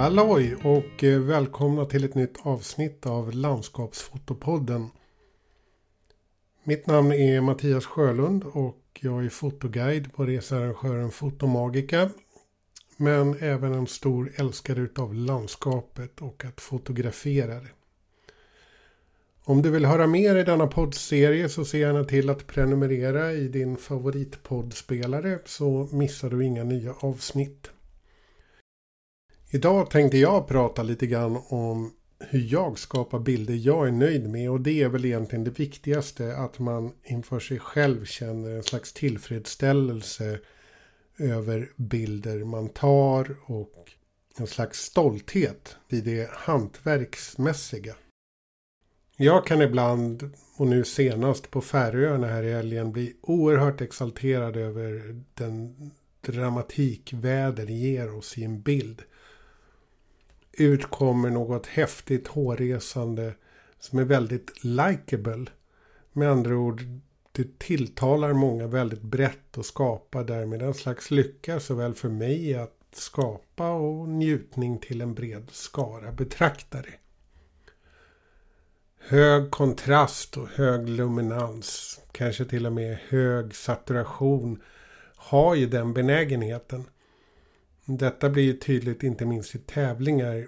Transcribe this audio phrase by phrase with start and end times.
[0.00, 4.90] Halloj och eh, välkomna till ett nytt avsnitt av Landskapsfotopodden.
[6.64, 12.10] Mitt namn är Mattias Sjölund och jag är fotoguide på researrangören Fotomagica.
[12.96, 17.70] Men även en stor älskare utav landskapet och att fotografera det.
[19.44, 23.48] Om du vill höra mer i denna poddserie så se gärna till att prenumerera i
[23.48, 27.70] din favoritpoddspelare så missar du inga nya avsnitt.
[29.52, 34.50] Idag tänkte jag prata lite grann om hur jag skapar bilder jag är nöjd med
[34.50, 38.92] och det är väl egentligen det viktigaste att man inför sig själv känner en slags
[38.92, 40.38] tillfredsställelse
[41.18, 43.90] över bilder man tar och
[44.38, 47.94] en slags stolthet vid det hantverksmässiga.
[49.16, 55.22] Jag kan ibland, och nu senast på Färöarna här i helgen, bli oerhört exalterad över
[55.34, 59.02] den dramatik väder ger oss i en bild.
[60.60, 63.34] Utkommer något häftigt hårresande
[63.78, 65.46] som är väldigt likable.
[66.12, 66.82] Med andra ord,
[67.32, 72.76] det tilltalar många väldigt brett och skapar därmed en slags lycka såväl för mig att
[72.92, 76.90] skapa och njutning till en bred skara betraktare
[79.10, 84.62] hög kontrast och hög luminans, kanske till och med hög saturation,
[85.16, 86.84] har ju den benägenheten.
[87.98, 90.46] Detta blir ju tydligt inte minst i tävlingar.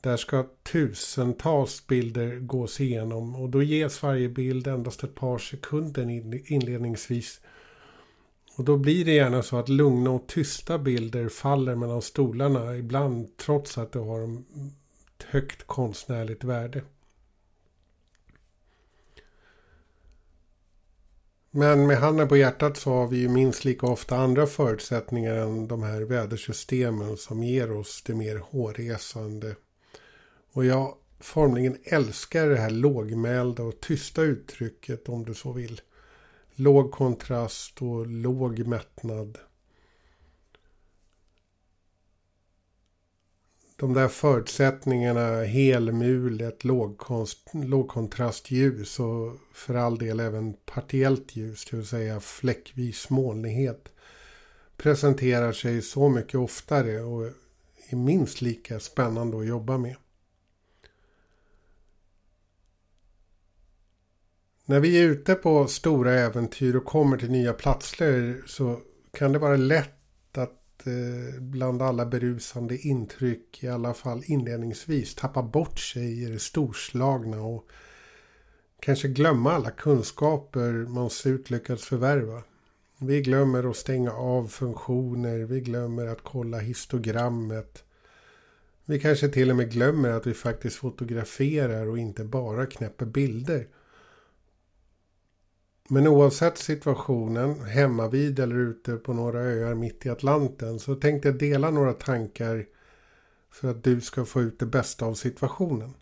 [0.00, 6.10] Där ska tusentals bilder gås igenom och då ges varje bild endast ett par sekunder
[6.52, 7.40] inledningsvis.
[8.56, 13.36] Och då blir det gärna så att lugna och tysta bilder faller mellan stolarna ibland
[13.36, 16.82] trots att det har ett högt konstnärligt värde.
[21.56, 25.68] Men med handen på hjärtat så har vi ju minst lika ofta andra förutsättningar än
[25.68, 29.56] de här vädersystemen som ger oss det mer hårresande.
[30.52, 35.80] Och jag formligen älskar det här lågmälda och tysta uttrycket om du så vill.
[36.54, 39.38] Låg kontrast och låg mättnad.
[43.84, 46.64] De där förutsättningarna, helmulet,
[47.52, 53.88] lågkontrastljus och för all del även partiellt ljus, det vill säga fläckvis molnighet,
[54.76, 57.26] presenterar sig så mycket oftare och
[57.88, 59.96] är minst lika spännande att jobba med.
[64.64, 68.80] När vi är ute på stora äventyr och kommer till nya platser så
[69.12, 75.42] kan det vara lätt att Eh, bland alla berusande intryck, i alla fall inledningsvis, tappa
[75.42, 77.68] bort sig i det storslagna och
[78.80, 82.42] kanske glömma alla kunskaper man surt lyckats förvärva.
[82.98, 87.84] Vi glömmer att stänga av funktioner, vi glömmer att kolla histogrammet.
[88.84, 93.66] Vi kanske till och med glömmer att vi faktiskt fotograferar och inte bara knäpper bilder.
[95.88, 101.28] Men oavsett situationen, hemma vid eller ute på några öar mitt i Atlanten, så tänkte
[101.28, 102.66] jag dela några tankar
[103.50, 105.94] för att du ska få ut det bästa av situationen.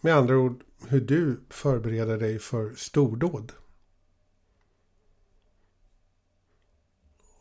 [0.00, 3.52] Med andra ord, hur du förbereder dig för stordåd.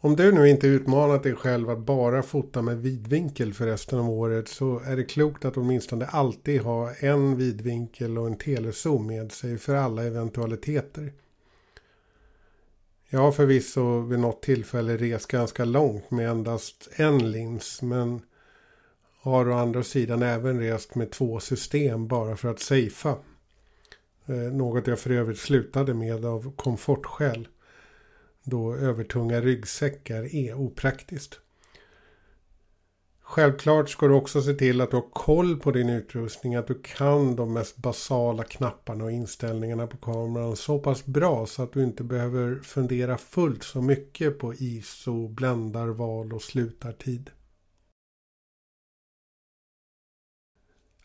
[0.06, 4.10] Om du nu inte utmanat dig själv att bara fota med vidvinkel för resten av
[4.10, 9.32] året så är det klokt att åtminstone alltid ha en vidvinkel och en telezoom med
[9.32, 11.14] sig för alla eventualiteter.
[13.10, 18.22] Jag har förvisso vid något tillfälle rest ganska långt med endast en lins men
[19.22, 23.16] har å andra sidan även rest med två system bara för att safea.
[24.26, 27.48] Eh, något jag för övrigt slutade med av komfortskäl
[28.44, 31.40] då övertunga ryggsäckar är opraktiskt.
[33.22, 36.82] Självklart ska du också se till att du har koll på din utrustning, att du
[36.84, 41.84] kan de mest basala knapparna och inställningarna på kameran så pass bra så att du
[41.84, 47.30] inte behöver fundera fullt så mycket på ISO, bländarval och slutartid.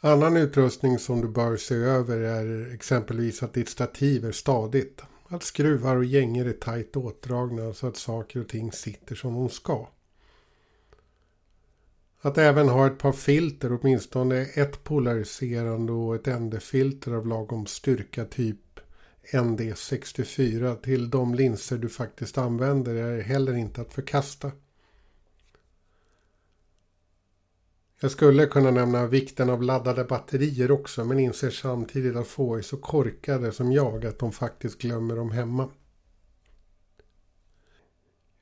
[0.01, 5.03] Annan utrustning som du bör se över är exempelvis att ditt stativ är stadigt.
[5.31, 9.49] Att skruvar och gängor är tajt åtdragna så att saker och ting sitter som de
[9.49, 9.89] ska.
[12.21, 18.25] Att även ha ett par filter, åtminstone ett polariserande och ett ND-filter av lagom styrka
[18.25, 18.81] typ
[19.33, 24.53] ND64 till de linser du faktiskt använder är heller inte att förkasta.
[28.01, 32.63] Jag skulle kunna nämna vikten av laddade batterier också men inser samtidigt att få är
[32.63, 35.69] så korkade som jag att de faktiskt glömmer dem hemma.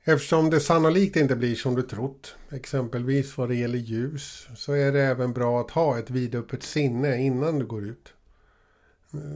[0.03, 4.91] Eftersom det sannolikt inte blir som du trott, exempelvis vad det gäller ljus, så är
[4.91, 8.13] det även bra att ha ett vidöppet sinne innan du går ut.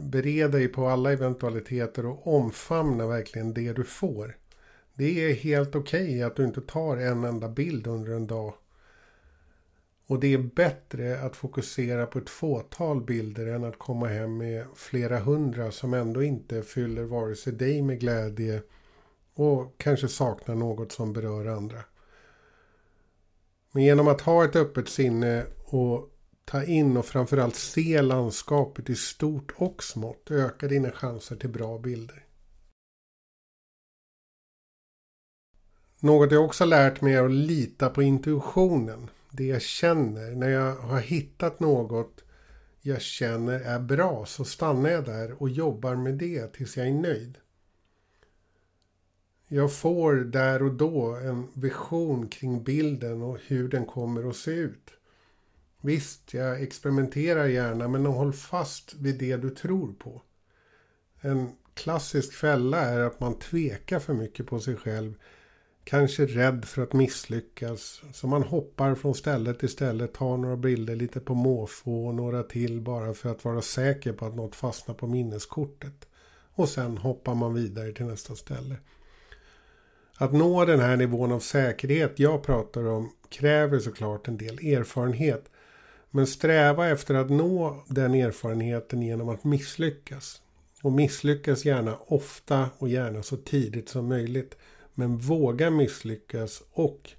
[0.03, 4.37] Bered dig på alla eventualiteter och omfamna verkligen det du får.
[4.93, 8.53] Det är helt okej okay att du inte tar en enda bild under en dag.
[10.11, 14.65] Och det är bättre att fokusera på ett fåtal bilder än att komma hem med
[14.75, 18.61] flera hundra som ändå inte fyller vare sig dig med glädje
[19.33, 21.83] och kanske saknar något som berör andra.
[23.71, 26.09] Men genom att ha ett öppet sinne och
[26.45, 31.77] ta in och framförallt se landskapet i stort och smått ökar dina chanser till bra
[31.77, 32.25] bilder.
[35.99, 39.09] Något jag också lärt mig är att lita på intuitionen.
[39.31, 40.31] Det jag känner.
[40.31, 42.23] När jag har hittat något
[42.81, 46.91] jag känner är bra så stannar jag där och jobbar med det tills jag är
[46.91, 47.37] nöjd.
[49.47, 54.51] Jag får där och då en vision kring bilden och hur den kommer att se
[54.51, 54.93] ut.
[55.81, 60.21] Visst, jag experimenterar gärna men håll fast vid det du tror på.
[61.21, 65.13] En klassisk fälla är att man tvekar för mycket på sig själv.
[65.83, 68.01] Kanske rädd för att misslyckas.
[68.13, 72.43] Så man hoppar från ställe till ställe, tar några bilder lite på måfå och några
[72.43, 76.07] till bara för att vara säker på att något fastnar på minneskortet.
[76.53, 78.75] Och sen hoppar man vidare till nästa ställe.
[80.17, 85.49] Att nå den här nivån av säkerhet jag pratar om kräver såklart en del erfarenhet.
[86.11, 90.41] Men sträva efter att nå den erfarenheten genom att misslyckas.
[90.83, 94.57] Och misslyckas gärna ofta och gärna så tidigt som möjligt.
[94.93, 97.09] Men våga misslyckas och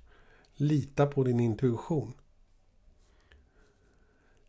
[0.54, 2.12] lita på din intuition.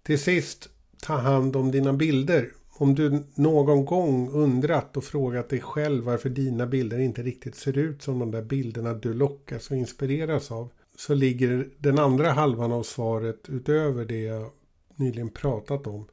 [0.04, 0.70] Till sist,
[1.02, 2.54] ta hand om dina bilder.
[2.70, 7.78] Om du någon gång undrat och frågat dig själv varför dina bilder inte riktigt ser
[7.78, 10.70] ut som de där bilderna du lockas och inspireras av.
[10.98, 14.52] Så ligger den andra halvan av svaret utöver det jag
[14.96, 16.08] nyligen pratat om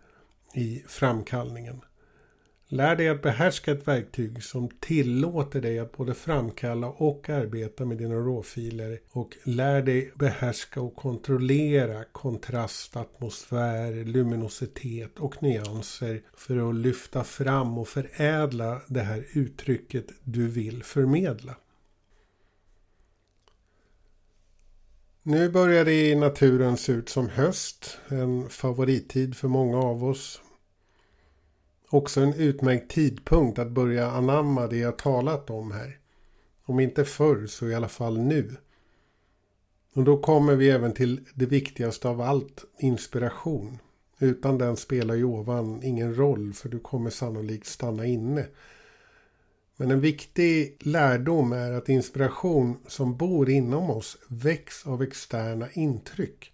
[0.54, 1.80] i framkallningen.
[2.72, 7.98] Lär dig att behärska ett verktyg som tillåter dig att både framkalla och arbeta med
[7.98, 9.00] dina råfiler.
[9.10, 17.78] Och lär dig behärska och kontrollera kontrast, atmosfär, luminositet och nyanser för att lyfta fram
[17.78, 21.56] och förädla det här uttrycket du vill förmedla.
[25.22, 27.98] Nu börjar det i naturen se ut som höst.
[28.08, 30.40] En favorittid för många av oss.
[31.92, 35.98] Också en utmärkt tidpunkt att börja anamma det jag talat om här.
[36.64, 38.56] Om inte förr så i alla fall nu.
[39.94, 43.78] Och då kommer vi även till det viktigaste av allt, inspiration.
[44.18, 48.46] Utan den spelar ju ovan ingen roll för du kommer sannolikt stanna inne.
[49.76, 56.52] Men en viktig lärdom är att inspiration som bor inom oss väcks av externa intryck.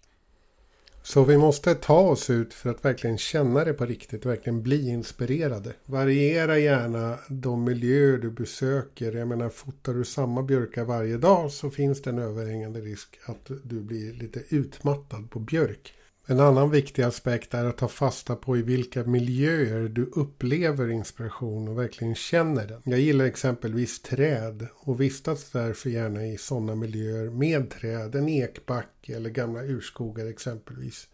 [1.09, 4.89] Så vi måste ta oss ut för att verkligen känna det på riktigt, verkligen bli
[4.89, 5.73] inspirerade.
[5.85, 9.13] Variera gärna de miljöer du besöker.
[9.13, 13.51] Jag menar, fotar du samma björkar varje dag så finns det en överhängande risk att
[13.63, 15.93] du blir lite utmattad på björk.
[16.29, 21.67] En annan viktig aspekt är att ta fasta på i vilka miljöer du upplever inspiration
[21.67, 22.81] och verkligen känner den.
[22.83, 29.09] Jag gillar exempelvis träd och vistas därför gärna i sådana miljöer med träd, en ekback
[29.09, 31.07] eller gamla urskogar exempelvis.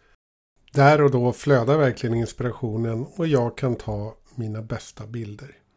[0.72, 5.63] Där och då flödar verkligen inspirationen och jag kan ta mina bästa bilder.